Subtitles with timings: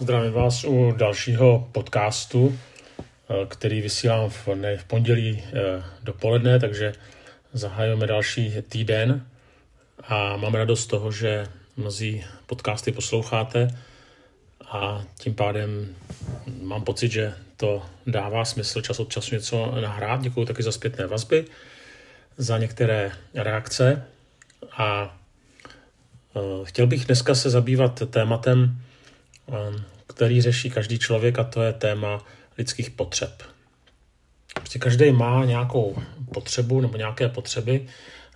[0.00, 2.58] Zdravím vás u dalšího podcastu,
[2.98, 6.92] eh, který vysílám v, ne, v pondělí eh, dopoledne, takže
[7.52, 9.26] zahajujeme další týden
[10.02, 13.68] a mám radost z toho, že mnozí podcasty posloucháte
[14.70, 15.94] a tím pádem
[16.62, 20.22] mám pocit, že to dává smysl čas od času něco nahrát.
[20.22, 21.44] Děkuji taky za zpětné vazby,
[22.36, 24.04] za některé reakce
[24.76, 25.16] a
[26.36, 28.78] eh, chtěl bych dneska se zabývat tématem,
[30.06, 32.24] který řeší každý člověk a to je téma
[32.58, 33.42] lidských potřeb.
[34.54, 36.02] Prostě každý má nějakou
[36.34, 37.86] potřebu nebo nějaké potřeby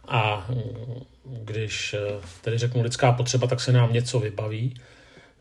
[0.08, 1.98] a mm, když eh,
[2.40, 4.74] tedy řeknu lidská potřeba, tak se nám něco vybaví.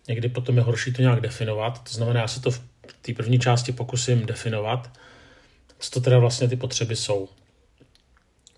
[0.07, 1.83] Někdy potom je horší to nějak definovat.
[1.83, 2.61] To znamená, já se to v
[3.01, 4.91] té první části pokusím definovat,
[5.79, 7.29] co to teda vlastně ty potřeby jsou.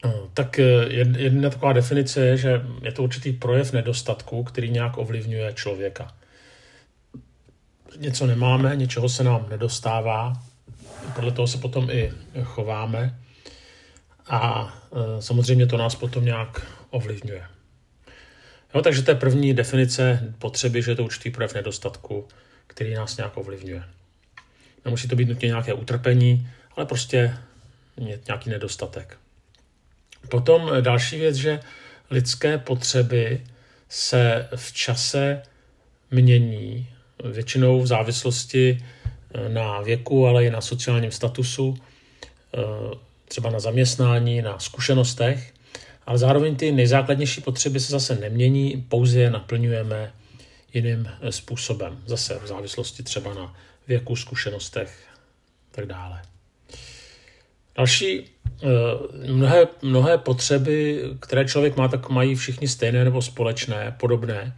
[0.05, 0.63] Eh, tak eh,
[1.17, 6.15] jedna taková definice je, že je to určitý projev nedostatku, který nějak ovlivňuje člověka.
[7.97, 10.43] Něco nemáme, něčeho se nám nedostává,
[11.15, 13.19] podle toho se potom i chováme
[14.27, 14.73] a
[15.17, 17.43] e, samozřejmě to nás potom nějak ovlivňuje.
[18.75, 22.27] Jo, takže to je první definice potřeby, že je to určitý projev nedostatku,
[22.67, 23.83] který nás nějak ovlivňuje.
[24.85, 27.37] Nemusí to být nutně nějaké utrpení, ale prostě
[28.27, 29.17] nějaký nedostatek.
[30.29, 31.59] Potom další věc, že
[32.09, 33.43] lidské potřeby
[33.89, 35.41] se v čase
[36.11, 36.89] mění,
[37.23, 38.77] většinou v závislosti
[39.33, 42.57] e, na věku, ale i na sociálním statusu, e,
[43.27, 45.53] třeba na zaměstnání, na zkušenostech,
[46.05, 50.13] ale zároveň ty nejzákladnější potřeby se zase nemění, pouze je naplňujeme
[50.73, 51.97] jiným eh, způsobem.
[52.05, 53.55] Zase v závislosti třeba na
[53.87, 55.17] věku, zkušenostech a
[55.71, 56.21] tak dále.
[57.75, 58.67] Další eh,
[59.27, 64.57] mnohé, mnohé potřeby, které člověk má, tak mají všichni stejné nebo společné, podobné,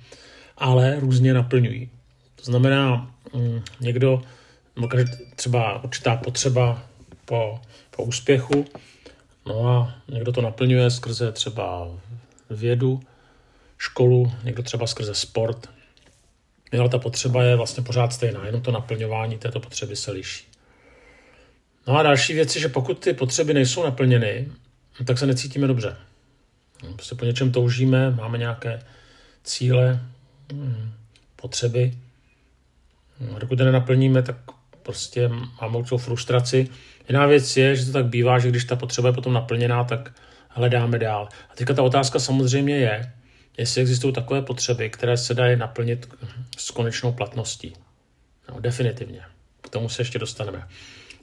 [0.57, 1.89] ale různě naplňují.
[2.39, 4.21] To znamená, mm, někdo,
[5.35, 6.83] třeba určitá potřeba
[7.25, 7.59] po
[7.99, 8.65] po úspěchu.
[9.45, 11.87] No a někdo to naplňuje skrze třeba
[12.49, 12.99] vědu,
[13.77, 15.69] školu, někdo třeba skrze sport.
[16.79, 20.47] Ale ta potřeba je vlastně pořád stejná, jenom to naplňování této potřeby se liší.
[21.87, 24.47] No a další věc je, že pokud ty potřeby nejsou naplněny,
[25.05, 25.97] tak se necítíme dobře.
[26.95, 28.83] Prostě po něčem toužíme, máme nějaké
[29.43, 29.99] cíle,
[30.53, 30.91] hm,
[31.35, 31.93] potřeby.
[33.35, 34.35] A dokud nenaplníme, tak
[34.83, 35.29] prostě
[35.61, 36.69] máme určitou frustraci
[37.09, 40.13] Jiná věc je, že to tak bývá, že když ta potřeba je potom naplněná, tak
[40.49, 41.29] hledáme dál.
[41.51, 43.11] A teďka ta otázka samozřejmě je,
[43.57, 46.09] jestli existují takové potřeby, které se dají naplnit
[46.57, 47.73] s konečnou platností.
[48.49, 49.21] No, definitivně.
[49.61, 50.67] K tomu se ještě dostaneme.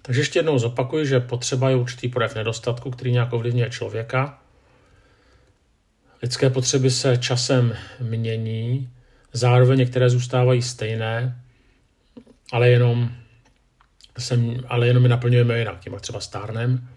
[0.03, 4.39] Takže ještě jednou zopakuju, že potřeba je určitý projev nedostatku, který nějak ovlivňuje člověka.
[6.23, 8.91] Lidské potřeby se časem mění,
[9.33, 11.41] zároveň některé zůstávají stejné,
[12.53, 13.11] ale jenom
[14.19, 16.89] sem, ale jenom je naplňujeme jinak, tím třeba stárnem.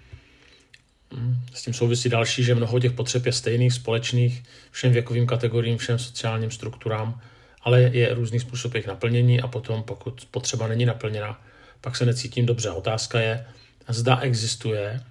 [1.11, 1.35] Hmm.
[1.53, 5.99] S tím souvisí další, že mnoho těch potřeb je stejných, společných, všem věkovým kategoriím, všem
[5.99, 7.21] sociálním strukturám,
[7.61, 11.41] ale je různý způsob jejich naplnění a potom, pokud potřeba není naplněna,
[11.81, 12.69] pak se necítím dobře.
[12.69, 13.45] Otázka je,
[13.87, 15.01] zda existuje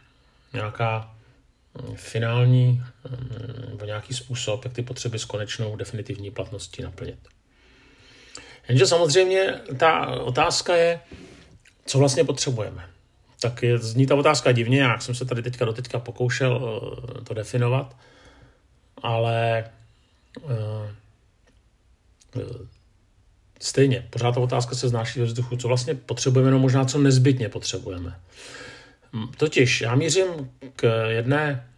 [0.53, 1.15] nějaká
[1.75, 7.19] hmm, finální hmm, nebo nějaký způsob, jak ty potřeby s konečnou definitivní platností naplnit.
[8.69, 11.01] Jenže samozřejmě ta otázka je,
[11.87, 12.89] co vlastně potřebujeme.
[13.41, 17.25] Tak je, zní ta otázka divně, jak jsem se tady teďka do teďka pokoušel uh,
[17.25, 17.97] to definovat,
[19.03, 19.71] ale
[20.43, 20.53] uh,
[23.61, 27.49] stejně, pořád ta otázka se znáší ve vzduchu, co vlastně potřebujeme, no možná co nezbytně
[27.49, 28.21] potřebujeme.
[29.37, 31.69] Totiž já mířím k jedné,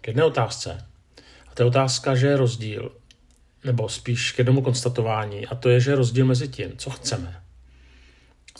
[0.00, 0.86] k jedné otázce.
[1.48, 2.92] A to je otázka, že je rozdíl,
[3.64, 7.40] nebo spíš k jednomu konstatování, a to je, že rozdíl mezi tím, co chceme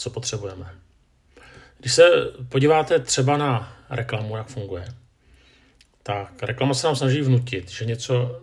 [0.01, 0.75] co potřebujeme.
[1.79, 2.11] Když se
[2.49, 4.85] podíváte třeba na reklamu, jak funguje,
[6.03, 8.43] tak reklama se nám snaží vnutit, že něco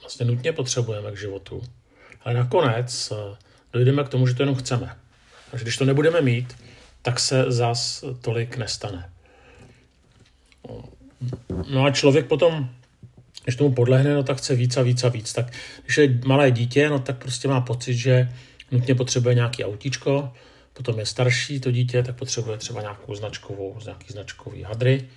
[0.00, 1.62] vlastně nutně potřebujeme k životu,
[2.24, 3.36] ale nakonec eh,
[3.72, 4.96] dojdeme k tomu, že to jenom chceme.
[5.50, 6.56] Takže když to nebudeme mít,
[7.02, 9.10] tak se zas tolik nestane.
[11.70, 12.70] No a člověk potom,
[13.46, 15.32] když tomu podlehne, no tak chce víc a víc a víc.
[15.32, 15.52] Tak
[15.84, 18.28] když je malé dítě, no tak prostě má pocit, že
[18.70, 20.32] nutně potřebuje nějaký autíčko,
[20.72, 25.08] potom je starší to dítě, tak potřebuje třeba nějakou značkovou, nějaký značkový hadry.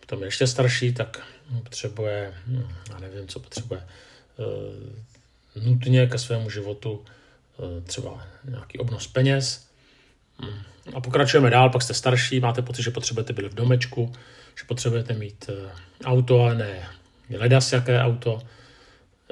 [0.00, 1.20] Potom je ještě starší, tak
[1.62, 7.04] potřebuje, hm, já nevím, co potřebuje, e, nutně ke svému životu
[7.58, 9.66] e, třeba nějaký obnos peněz.
[10.42, 10.62] Hm.
[10.94, 14.12] A pokračujeme dál, pak jste starší, máte pocit, že potřebujete být v domečku,
[14.58, 15.70] že potřebujete mít e,
[16.04, 16.88] auto, ale ne
[17.30, 18.42] ledas jaké auto.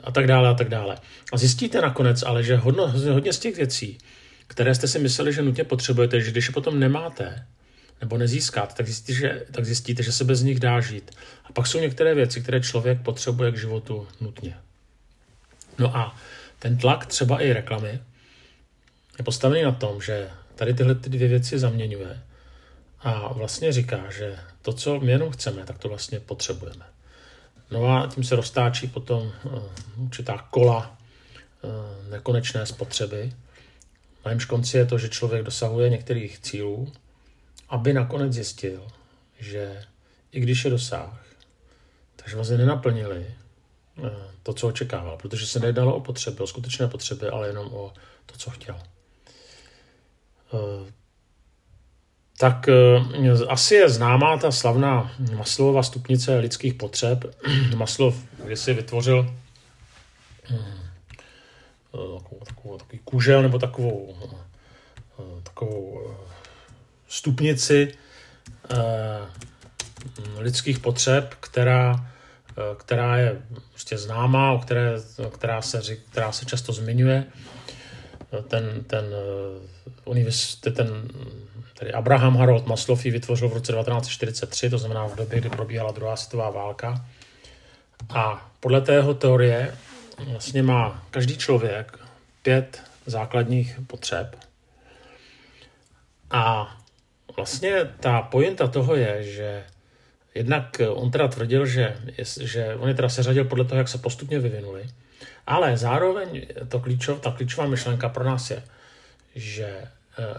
[0.02, 0.96] a tak dále a tak dále.
[1.32, 3.98] A zjistíte nakonec ale, že hodno, hodně z těch věcí,
[4.46, 7.46] které jste si mysleli, že nutně potřebujete, že když je potom nemáte,
[8.00, 11.10] nebo nezískáte, tak zjistíte, že, tak zjistíte, že se bez nich dá žít.
[11.44, 14.56] A pak jsou některé věci, které člověk potřebuje k životu nutně.
[15.78, 16.16] No a
[16.58, 18.00] ten tlak třeba i reklamy
[19.18, 22.22] je postavený na tom, že tady tyhle ty dvě věci zaměňuje
[23.00, 26.84] a vlastně říká, že to, co my jenom chceme, tak to vlastně potřebujeme.
[27.72, 29.62] No a tím se roztáčí potom uh,
[29.96, 30.96] určitá kola
[31.62, 33.32] uh, nekonečné spotřeby.
[34.24, 36.92] Na jemž konci je to, že člověk dosahuje některých cílů,
[37.68, 38.86] aby nakonec zjistil,
[39.38, 39.84] že
[40.32, 41.24] i když je dosáh,
[42.16, 43.26] takže vlastně nenaplnili
[43.98, 44.08] uh,
[44.42, 47.92] to, co očekával, protože se nedalo o potřeby, o skutečné potřeby, ale jenom o
[48.26, 48.76] to, co chtěl
[52.42, 57.24] tak eh, asi je známá ta slavná Maslova stupnice lidských potřeb.
[57.76, 58.18] Maslov
[58.54, 59.34] si vytvořil
[60.50, 60.58] eh,
[61.92, 64.16] takovou, takovou, takový kůžel nebo takovou,
[65.18, 66.14] eh, takovou
[67.08, 67.94] stupnici
[70.38, 72.10] lidských potřeb, která,
[72.76, 74.94] která je prostě známá, o které,
[75.32, 77.24] která, se, která se často zmiňuje.
[78.48, 79.04] Ten, ten,
[80.72, 81.08] ten
[81.82, 86.16] Tedy Abraham Harold Maslow vytvořil v roce 1943, to znamená v době, kdy probíhala druhá
[86.16, 87.06] světová válka.
[88.14, 89.74] A podle tého teorie
[90.26, 91.98] vlastně má každý člověk
[92.42, 94.36] pět základních potřeb.
[96.30, 96.76] A
[97.36, 99.64] vlastně ta pointa toho je, že
[100.34, 101.96] jednak on teda tvrdil, že,
[102.40, 104.88] že on je teda seřadil podle toho, jak se postupně vyvinuli,
[105.46, 108.62] ale zároveň to klíčov, ta klíčová myšlenka pro nás je,
[109.34, 109.88] že eh,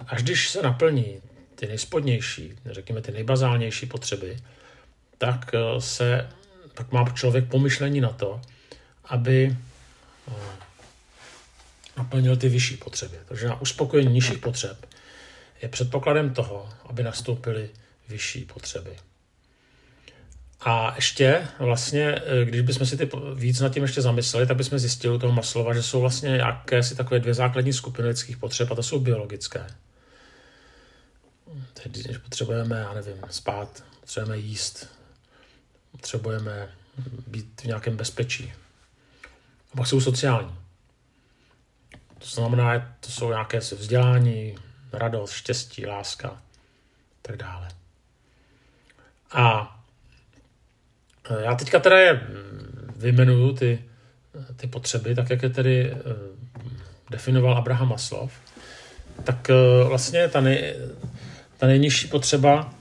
[0.08, 1.22] až když se naplní
[1.56, 4.38] ty nejspodnější, řekněme ty nejbazálnější potřeby,
[5.18, 6.30] tak eh, se
[6.74, 8.42] tak má člověk pomyšlení na to,
[9.06, 9.58] aby
[10.28, 10.34] eh,
[11.98, 13.18] naplnil ty vyšší potřeby.
[13.26, 14.86] Takže na uspokojení nižších potřeb
[15.62, 17.70] je předpokladem toho, aby nastoupily
[18.10, 18.96] vyšší potřeby.
[20.66, 24.80] A ještě vlastně, eh, když bychom si ty víc nad tím ještě zamysleli, tak bychom
[24.80, 28.76] zjistili u toho Maslova, že jsou vlastně jakési takové dvě základní skupiny lidských potřeb a
[28.76, 29.68] to jsou biologické
[31.74, 34.90] teď, když potřebujeme, já nevím, spát, potřebujeme jíst,
[35.92, 36.70] potřebujeme
[37.28, 38.54] být v nějakém bezpečí.
[39.74, 40.56] A pak jsou sociální.
[42.20, 44.58] To znamená, to jsou nějaké vzdělání,
[44.94, 46.42] radost, štěstí, láska a
[47.22, 47.70] tak dále.
[49.32, 49.83] A e,
[51.44, 52.22] já teďka teda je
[52.98, 53.84] vyjmenuju ty,
[54.56, 55.96] ty potřeby, tak jak je tedy e,
[57.10, 58.32] definoval Abraham Maslow,
[59.24, 59.48] tak
[59.88, 60.76] vlastně ta nej,
[61.58, 62.74] ta nejnižší potřeba,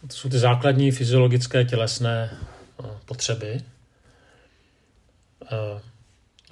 [0.00, 3.60] to jsou ty základní fyziologické tělesné eh, potřeby.
[5.52, 5.80] Eh,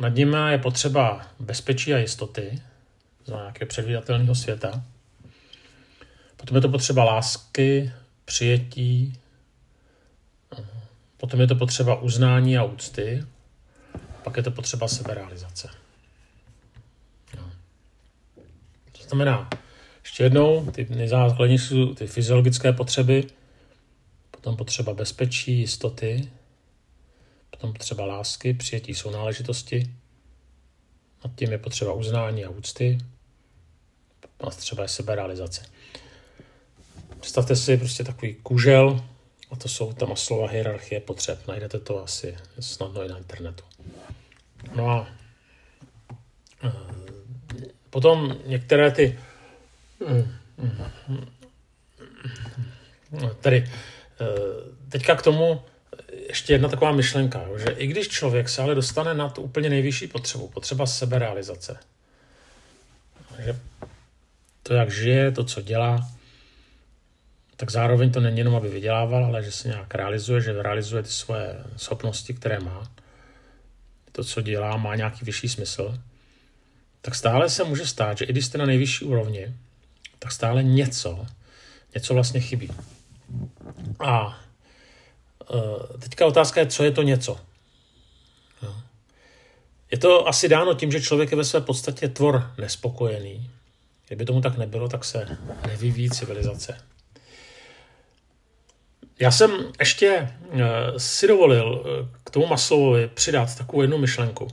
[0.00, 2.62] nad nimi je potřeba bezpečí a jistoty,
[3.24, 4.82] za nějakého předvídatelného světa.
[6.36, 7.92] Potom je to potřeba lásky,
[8.24, 9.20] přijetí, eh,
[11.16, 13.24] potom je to potřeba uznání a úcty,
[14.24, 15.68] pak je to potřeba seberealizace.
[17.36, 17.50] No.
[18.92, 19.48] To znamená,
[20.04, 23.26] ještě jednou, ty nejzákladnější jsou ty fyziologické potřeby,
[24.30, 26.28] potom potřeba bezpečí, jistoty,
[27.50, 29.90] potom potřeba lásky, přijetí sounáležitosti,
[31.24, 32.98] nad tím je potřeba uznání a úcty,
[34.40, 35.62] a třeba je seberealizace.
[37.20, 39.04] Představte si prostě takový kužel,
[39.50, 41.46] a to jsou tam slova hierarchie potřeb.
[41.48, 43.64] Najdete to asi snadno i na internetu.
[44.74, 45.08] No a
[46.64, 46.72] eh,
[47.90, 49.18] potom některé ty
[53.40, 54.24] Tady eh,
[54.88, 55.62] teďka k tomu
[56.28, 60.06] ještě jedna taková myšlenka, že i když člověk se ale dostane na tu úplně nejvyšší
[60.06, 61.76] potřebu, potřeba seberealizace,
[63.44, 63.60] že
[64.62, 66.10] to, jak žije, to, co dělá,
[67.56, 71.08] tak zároveň to není jenom, aby vydělával, ale že se nějak realizuje, že realizuje ty
[71.08, 72.90] svoje schopnosti, které má.
[74.12, 75.98] To, co dělá, má nějaký vyšší smysl.
[77.00, 79.54] Tak stále se může stát, že i když jste na nejvyšší úrovni,
[80.18, 81.26] tak stále něco,
[81.94, 82.70] něco vlastně chybí.
[84.00, 84.38] A
[85.54, 87.40] e, teďka otázka je, co je to něco.
[89.90, 93.50] Je to asi dáno tím, že člověk je ve své podstatě tvor nespokojený.
[94.06, 96.78] Kdyby tomu tak nebylo, tak se nevyvíjí civilizace.
[99.18, 100.30] Já jsem ještě e,
[100.96, 104.48] si dovolil e, k tomu Maslowovi přidat takovou jednu myšlenku,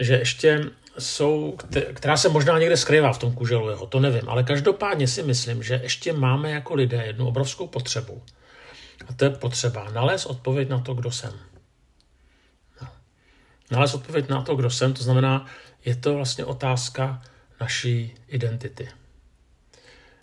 [0.00, 0.64] že ještě
[0.98, 1.58] jsou,
[1.94, 5.62] která se možná někde skrývá v tom kuželu jeho, to nevím, ale každopádně si myslím,
[5.62, 8.22] že ještě máme jako lidé jednu obrovskou potřebu.
[9.08, 11.32] A to je potřeba nalézt odpověď na to, kdo jsem.
[12.82, 12.88] No.
[13.70, 15.46] nalézt odpověď na to, kdo jsem, to znamená,
[15.84, 17.22] je to vlastně otázka
[17.60, 18.88] naší identity.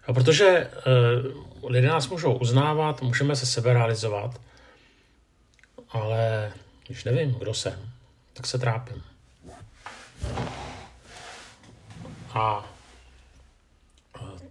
[0.10, 0.70] A protože e,
[1.64, 4.42] lidé nás můžou uznávat, můžeme se sebe realizovat,
[5.90, 6.52] ale
[6.88, 7.92] když nevím, kdo jsem,
[8.34, 9.04] tak se trápím.
[12.34, 12.70] A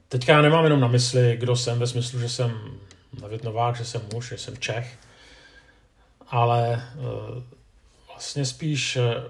[0.09, 2.79] teďka já nemám jenom na mysli, kdo jsem, ve smyslu, že jsem
[3.12, 4.99] David Novák, že jsem muž, že jsem Čech,
[6.29, 6.83] ale e,
[8.09, 9.23] vlastně spíš e,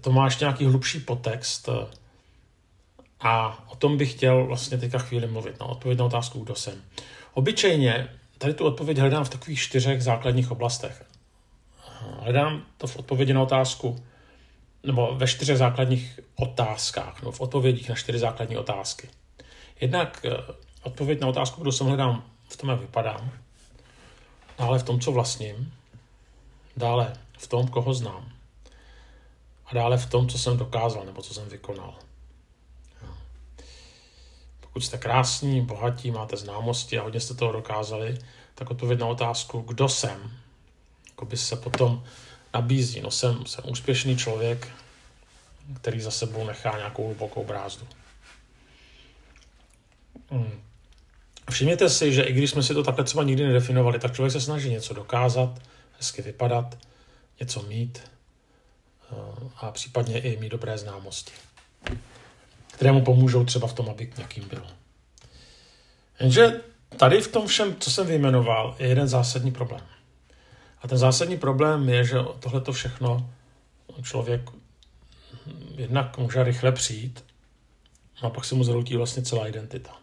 [0.00, 1.68] to máš nějaký hlubší potext
[3.24, 6.82] a o tom bych chtěl vlastně teďka chvíli mluvit, na odpověď na otázku, kdo jsem.
[7.34, 11.04] Obyčejně tady tu odpověď hledám v takových čtyřech základních oblastech.
[12.20, 14.04] Hledám to v odpovědi na otázku,
[14.82, 19.08] nebo ve čtyřech základních otázkách, nebo v odpovědích na čtyři základní otázky.
[19.80, 23.30] Jednak eh, odpověď na otázku, kdo jsem hledám v tom, jak vypadám,
[24.58, 25.72] dále v tom, co vlastním,
[26.76, 28.32] dále v tom, koho znám
[29.66, 31.94] a dále v tom, co jsem dokázal nebo co jsem vykonal.
[34.74, 38.18] Pokud jste krásní, bohatí, máte známosti a hodně jste toho dokázali,
[38.54, 40.32] tak odpověď na otázku, kdo jsem,
[41.10, 42.04] jako by se potom
[42.54, 43.00] nabízí.
[43.00, 44.68] No jsem, jsem úspěšný člověk,
[45.80, 47.86] který za sebou nechá nějakou hlubokou brázdu.
[50.30, 50.62] Hmm.
[51.50, 54.40] Všimněte si, že i když jsme si to takhle třeba nikdy nedefinovali, tak člověk se
[54.40, 55.62] snaží něco dokázat,
[55.98, 56.78] hezky vypadat,
[57.40, 58.02] něco mít
[59.12, 59.16] eh,
[59.56, 61.32] a případně i mít dobré známosti,
[62.74, 64.62] které mu pomůžou třeba v tom, aby někým byl.
[66.20, 66.60] Jenže
[66.96, 69.82] tady v tom všem, co jsem vyjmenoval, je jeden zásadní problém.
[70.82, 73.30] A ten zásadní problém je, že tohle to všechno
[74.02, 74.50] člověk
[75.76, 77.24] jednak může rychle přijít
[78.22, 79.96] a pak se mu zroutí vlastně celá identita.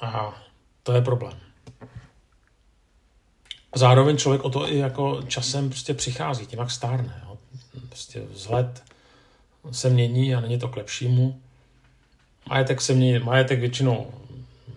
[0.00, 0.42] A
[0.82, 1.38] to je problém.
[3.74, 7.22] Zároveň člověk o to i jako časem prostě přichází, tím jak stárne.
[7.24, 7.38] Jo.
[7.88, 8.82] Prostě vzhled
[9.70, 11.40] se mění a není to k lepšímu.
[12.48, 14.10] Majetek se mění, majetek většinou,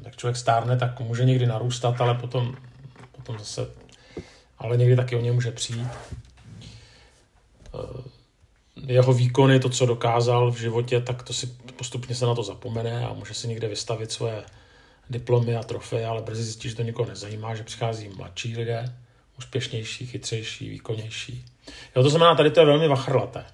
[0.03, 2.55] jak člověk stárne, tak může někdy narůstat, ale potom,
[3.12, 3.67] potom zase,
[4.58, 5.88] ale někdy taky o něj může přijít.
[7.75, 8.19] Eh,
[8.88, 13.05] jeho výkony, to, co dokázal v životě, tak to si postupně se na to zapomene
[13.05, 14.43] a může si někde vystavit své
[15.10, 18.96] diplomy a trofeje, ale brzy zjistí, že to nikoho nezajímá, že přichází mladší lidé,
[19.38, 21.46] úspěšnější, chytřejší, výkonnější.
[21.96, 23.46] Jo, to znamená, tady to je velmi vachrlaté.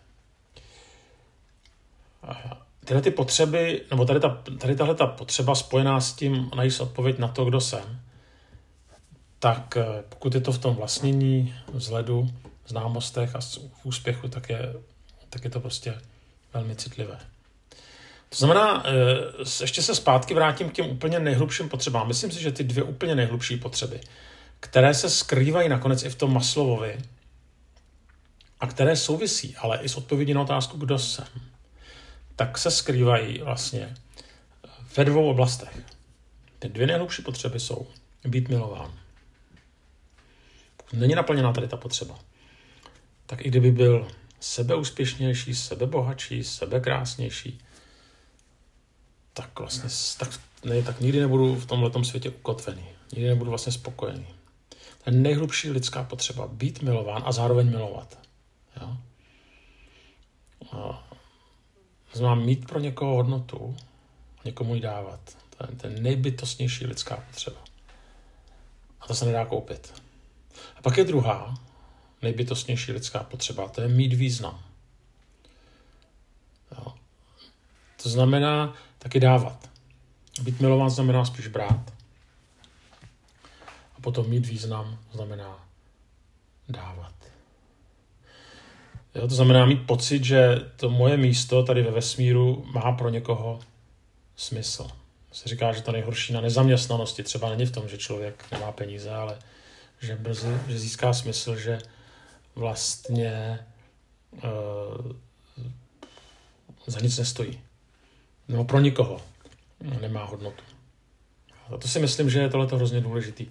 [2.85, 7.19] Tyhle ty potřeby, nebo tady, ta, tady tahle ta potřeba spojená s tím najít odpověď
[7.19, 7.99] na to, kdo jsem,
[9.39, 12.29] tak eh, pokud je to v tom vlastnění, vzhledu,
[12.67, 14.73] známostech a v úspěchu, tak je,
[15.29, 16.01] tak je to prostě
[16.53, 17.19] velmi citlivé.
[18.29, 18.91] To znamená, eh,
[19.61, 22.07] ještě se zpátky vrátím k těm úplně nejhlubším potřebám.
[22.07, 24.01] Myslím si, že ty dvě úplně nejhlubší potřeby,
[24.59, 26.97] které se skrývají nakonec i v tom Maslovovi
[28.59, 31.27] a které souvisí ale i s odpovědí na otázku, kdo jsem,
[32.35, 33.95] tak se skrývají vlastně
[34.97, 35.85] ve dvou oblastech.
[36.59, 37.87] Ty dvě nejhlubší potřeby jsou
[38.25, 38.93] být milován.
[40.93, 42.19] Není naplněná tady ta potřeba.
[43.25, 44.07] Tak i kdyby byl
[44.39, 47.61] sebeúspěšnější, sebebohatší, sebekrásnější,
[49.33, 52.85] tak vlastně tak, ne, tak nikdy nebudu v tomhle světě ukotvený.
[53.11, 54.27] Nikdy nebudu vlastně spokojený.
[55.03, 56.47] To je nejhlubší lidská potřeba.
[56.47, 58.19] Být milován a zároveň milovat.
[58.81, 58.97] Jo?
[60.71, 61.04] A
[62.17, 63.77] znamená mít pro někoho hodnotu,
[64.45, 65.37] někomu ji dávat.
[65.57, 67.57] To je ten nejbytostnější lidská potřeba.
[69.01, 70.01] A to se nedá koupit.
[70.75, 71.55] A pak je druhá,
[72.21, 74.63] nejbytostnější lidská potřeba, to je mít význam.
[76.71, 76.93] Jo.
[78.03, 79.69] To znamená taky dávat.
[80.41, 81.93] Být milován znamená spíš brát.
[83.97, 85.67] A potom mít význam znamená
[86.69, 87.13] dávat.
[89.15, 93.59] Jo, to znamená mít pocit, že to moje místo tady ve vesmíru má pro někoho
[94.35, 94.87] smysl.
[95.31, 99.09] Se říká, že to nejhorší na nezaměstnanosti třeba není v tom, že člověk nemá peníze,
[99.09, 99.39] ale
[100.01, 101.79] že brzy že získá smysl, že
[102.55, 103.59] vlastně
[104.33, 105.11] uh,
[106.87, 107.59] za nic nestojí
[108.47, 109.21] nebo pro nikoho
[110.01, 110.63] nemá hodnotu.
[111.73, 113.47] A to si myslím, že je tohle hrozně důležitý.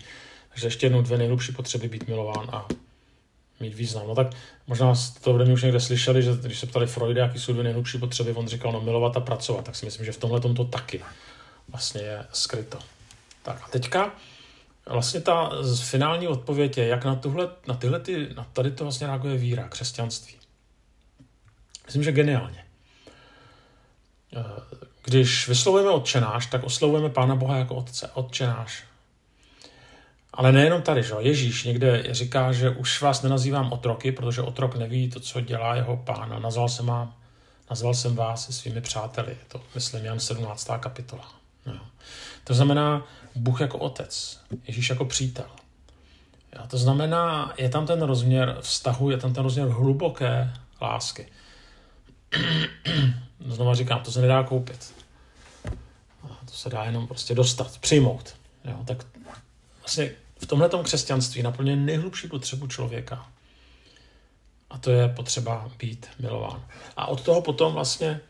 [0.49, 2.69] Takže ještě jednou dvě nejhlubší potřeby být milován a
[3.65, 4.09] mít význam.
[4.09, 4.27] No tak
[4.67, 7.65] možná to ode mě už někde slyšeli, že když se ptali Freuda, jaký jsou dvě
[7.65, 9.65] nejhlubší potřeby, on říkal, no milovat a pracovat.
[9.65, 11.01] Tak si myslím, že v tomhle to taky
[11.69, 12.79] vlastně je skryto.
[13.43, 14.13] Tak a teďka
[14.87, 15.51] vlastně ta
[15.83, 19.69] finální odpověď je, jak na, tuhle, na tyhle, ty, na tady to vlastně reaguje víra,
[19.69, 20.35] křesťanství.
[21.87, 22.65] Myslím, že geniálně.
[25.05, 28.11] Když vyslovujeme odčenáš, tak oslovujeme Pána Boha jako Otce.
[28.15, 28.85] Odčenáš.
[30.35, 35.11] Ale nejenom tady, že Ježíš někde říká, že už vás nenazývám otroky, protože otrok neví
[35.11, 36.33] to, co dělá jeho pán.
[36.33, 37.15] A nazval jsem, vám,
[37.71, 39.37] nazval jsem vás se svými přáteli.
[39.49, 40.71] To myslím Jan 17.
[40.81, 41.33] kapitola.
[41.67, 41.79] Jo.
[42.45, 45.47] To znamená Bůh jako otec, Ježíš jako přítel.
[46.57, 46.63] Jo.
[46.69, 51.27] To znamená, je tam ten rozměr vztahu, je tam ten rozměr hluboké lásky.
[53.47, 54.95] Znova říkám, to se nedá koupit.
[56.45, 58.37] To se dá jenom prostě dostat, přijmout.
[58.65, 58.79] Jo.
[58.85, 59.07] Tak
[59.81, 60.11] vlastně
[60.45, 63.27] v tomhle křesťanství naplňuje nejhlubší potřebu člověka.
[64.71, 66.65] A to je potřeba být milován.
[66.97, 68.21] A od toho potom vlastně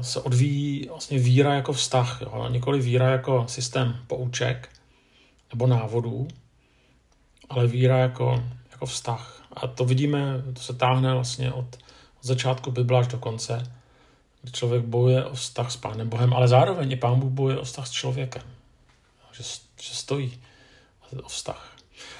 [0.00, 2.48] se odvíjí vlastně víra jako vztah, jo?
[2.48, 4.68] nikoli víra jako systém pouček
[5.52, 6.28] nebo návodů,
[7.48, 9.46] ale víra jako, jako vztah.
[9.52, 11.76] A to vidíme, to se táhne vlastně od,
[12.18, 13.72] od začátku Bible až do konce,
[14.42, 17.64] kdy člověk bojuje o vztah s Pánem Bohem, ale zároveň i Pán Bůh bojuje o
[17.64, 18.42] vztah s člověkem.
[19.32, 19.42] Že,
[19.80, 20.40] že stojí
[21.16, 21.76] o vztah.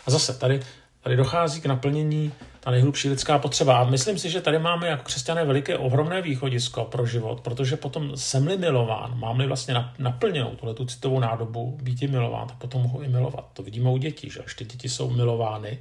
[0.07, 0.63] A zase tady,
[1.01, 3.79] tady dochází k naplnění ta nejhlubší lidská potřeba.
[3.79, 8.17] A myslím si, že tady máme jako křesťané veliké, ohromné východisko pro život, protože potom
[8.17, 13.09] jsem-li milován, mám-li vlastně naplněnou tuhle tu citovou nádobu, být milován, tak potom mohu i
[13.09, 13.47] milovat.
[13.53, 15.79] To vidíme u dětí, že až ty děti jsou milovány,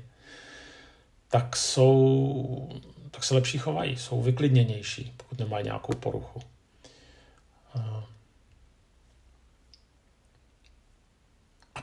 [1.29, 2.69] tak jsou,
[3.11, 6.41] tak se lepší chovají, jsou vyklidněnější, pokud nemají nějakou poruchu.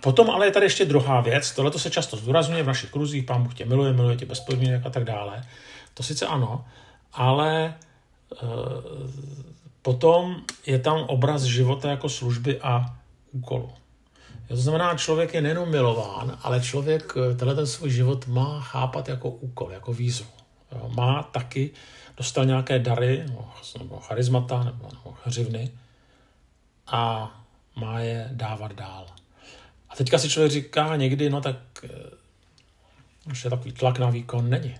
[0.06, 3.24] Potom ale je tady ještě druhá věc, tohle to se často zdůrazňuje v našich kruzích,
[3.24, 5.42] pán Bůh tě miluje, miluje tě bez podmínek a tak dále.
[5.94, 6.64] To sice ano,
[7.12, 7.74] ale e,
[9.82, 10.36] potom
[10.66, 12.86] je tam obraz života jako služby a
[13.32, 13.72] úkolu.
[14.48, 19.08] To znamená, člověk je nejenom milován, ale člověk eh, tenhle ten svůj život má chápat
[19.08, 20.30] jako úkol, jako výzvu.
[20.88, 21.70] Má taky,
[22.16, 23.44] dostal nějaké dary, nebo,
[23.78, 25.70] nebo charizmata, nebo, nebo hřivny
[26.86, 27.30] a
[27.76, 29.06] má je dávat dál.
[29.96, 31.88] Teďka si člověk říká někdy, no tak eh,
[33.30, 34.76] už je takový tlak na výkon není.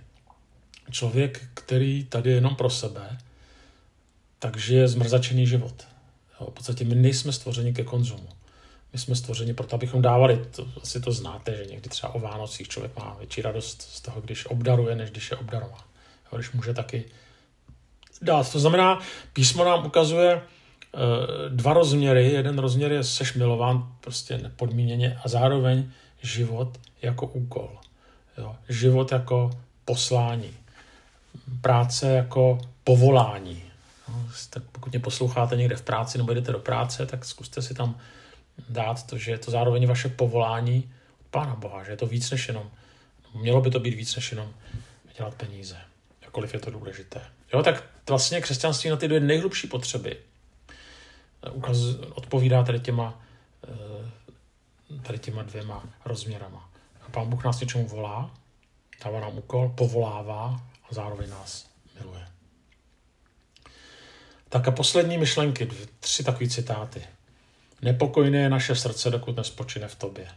[0.90, 3.18] Člověk, který tady je jenom pro sebe,
[4.38, 5.86] takže je zmrzačený život.
[6.40, 8.28] Jo, v podstatě my nejsme stvořeni ke konzumu.
[8.92, 12.68] My jsme stvořeni proto, abychom dávali, to, asi to znáte, že někdy třeba o Vánocích
[12.68, 15.84] člověk má větší radost z toho, když obdaruje, než když je obdarován.
[16.32, 17.04] Jo, když může taky
[18.22, 18.52] dát.
[18.52, 19.00] To znamená,
[19.32, 20.42] písmo nám ukazuje,
[21.48, 22.30] dva rozměry.
[22.30, 25.90] Jeden rozměr je seš milován prostě nepodmíněně a zároveň
[26.22, 27.78] život jako úkol.
[28.38, 28.56] Jo?
[28.68, 29.50] Život jako
[29.84, 30.50] poslání.
[31.60, 33.62] Práce jako povolání.
[34.08, 37.74] No, tak pokud mě posloucháte někde v práci nebo jdete do práce, tak zkuste si
[37.74, 37.98] tam
[38.68, 42.30] dát to, že je to zároveň vaše povolání od Pána Boha, že je to víc
[42.30, 42.70] než jenom,
[43.34, 44.52] mělo by to být víc než jenom
[45.16, 45.76] dělat peníze,
[46.22, 47.20] jakkoliv je to důležité.
[47.52, 50.16] Jo, tak vlastně křesťanství na ty dvě nejhlubší potřeby
[51.52, 51.76] ukaz,
[52.14, 53.20] odpovídá tady těma,
[53.68, 54.10] eh,
[55.02, 56.70] tady těma dvěma rozměrama.
[57.06, 58.30] A pán Bůh nás něčemu volá,
[59.04, 61.66] dává nám úkol, povolává a zároveň nás
[62.00, 62.26] miluje.
[64.48, 65.68] Tak a poslední myšlenky,
[66.00, 67.02] tři takové citáty.
[67.82, 70.28] Nepokojné je naše srdce, dokud nespočine v tobě.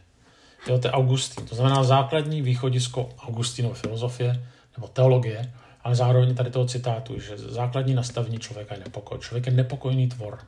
[0.66, 1.46] Jo, to je Augustín.
[1.46, 7.94] To znamená základní východisko Augustínové filozofie nebo teologie, ale zároveň tady toho citátu, že základní
[7.94, 9.18] nastavení člověka je nepokoj.
[9.18, 10.38] Člověk je nepokojný tvor.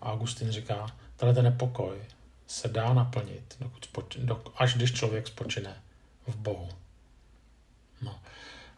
[0.00, 1.98] A Augustin říká, tenhle nepokoj
[2.46, 5.82] se dá naplnit, dokud spoči, dok, až když člověk spočine
[6.26, 6.68] v Bohu.
[8.02, 8.18] No.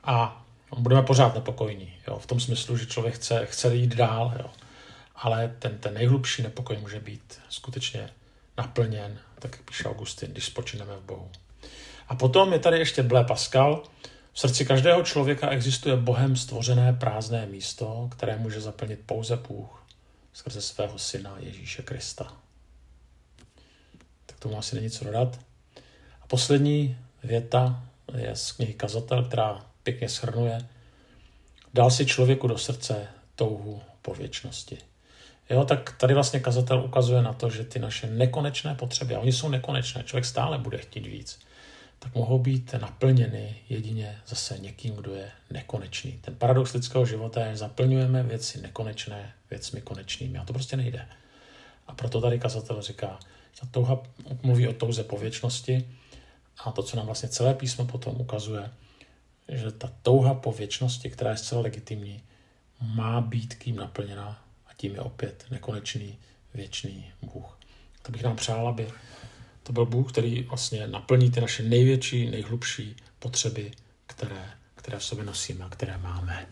[0.04, 0.44] A
[0.78, 4.50] budeme pořád nepokojní, jo, v tom smyslu, že člověk chce, chce jít dál, jo.
[5.16, 8.10] ale ten, ten nejhlubší nepokoj může být skutečně
[8.58, 11.30] naplněn, tak jak píše Augustin, když spočineme v Bohu.
[12.08, 13.82] A potom je tady ještě Blé Pascal.
[14.32, 19.79] V srdci každého člověka existuje Bohem stvořené prázdné místo, které může zaplnit pouze Bůh
[20.32, 22.36] skrze svého syna Ježíše Krista.
[24.26, 25.40] Tak tomu asi není co dodat.
[26.22, 27.82] A poslední věta
[28.16, 30.68] je z knihy Kazatel, která pěkně shrnuje.
[31.74, 34.78] Dal si člověku do srdce touhu po věčnosti.
[35.50, 39.32] Jo, tak tady vlastně kazatel ukazuje na to, že ty naše nekonečné potřeby, a oni
[39.32, 41.40] jsou nekonečné, člověk stále bude chtít víc,
[42.02, 46.12] tak mohou být naplněny jedině zase někým, kdo je nekonečný.
[46.12, 51.08] Ten paradox lidského života je, že zaplňujeme věci nekonečné věcmi konečnými a to prostě nejde.
[51.86, 53.18] A proto tady kazatel říká,
[53.60, 54.02] ta touha
[54.42, 55.88] mluví o touze po věčnosti
[56.64, 58.70] a to, co nám vlastně celé písmo potom ukazuje,
[59.48, 62.22] že ta touha po věčnosti, která je zcela legitimní,
[62.80, 66.18] má být kým naplněna a tím je opět nekonečný,
[66.54, 67.58] věčný Bůh.
[68.02, 68.88] To bych nám přál, aby
[69.70, 73.70] to byl Bůh, který vlastně naplní ty naše největší, nejhlubší potřeby,
[74.06, 76.46] které, které v sobě nosíme a které máme.